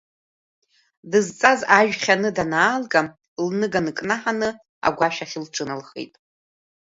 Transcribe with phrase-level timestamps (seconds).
[1.11, 3.01] Дызҵаз ажә хьаны данаалга,
[3.45, 4.49] лныга нкнаҳаны
[4.87, 6.13] агәашә ахь лҿыналхеит.